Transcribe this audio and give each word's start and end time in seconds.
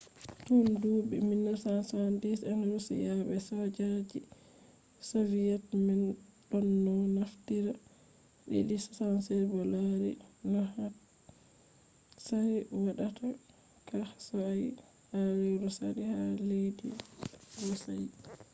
tun 0.45 0.65
duuɓi 0.81 1.17
1970 1.27 2.39
en 2.51 2.59
roshiya 2.71 3.13
be 3.27 3.35
soja 3.47 3.87
je 4.09 4.19
soviyet 5.09 5.65
man 5.85 6.01
ɗonno 6.49 6.93
naftira 7.15 7.73
il-76 8.57 9.27
bo 9.51 9.59
laari 9.73 10.11
no 10.51 10.59
hatsari 10.73 12.57
woɗaka 12.83 13.27
sosai 14.25 14.63
ha 15.09 15.19
lewru 15.39 15.69
sali 15.77 16.03
ha 16.11 16.21
leddi 16.49 16.89
roshiya 17.67 18.11